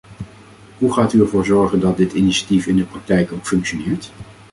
[0.77, 4.11] Hoe gaat u ervoor zorgen dat dit initiatief in de praktijk ook functioneert?